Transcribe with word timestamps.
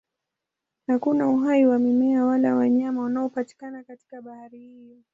Hakuna 0.87 1.29
uhai 1.29 1.65
wa 1.65 1.79
mimea 1.79 2.25
wala 2.25 2.55
wanyama 2.55 3.03
unaopatikana 3.03 3.83
katika 3.83 4.21
bahari 4.21 4.59
hiyo. 4.59 4.97